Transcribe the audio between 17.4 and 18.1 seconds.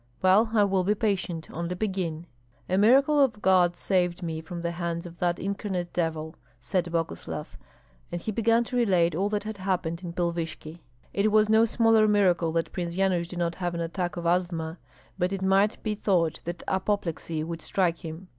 would strike